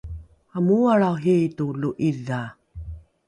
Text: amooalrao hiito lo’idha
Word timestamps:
amooalrao 0.59 1.15
hiito 1.23 1.65
lo’idha 1.81 2.39